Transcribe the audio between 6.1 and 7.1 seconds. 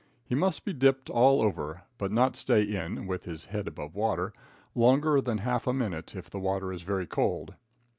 if the water is very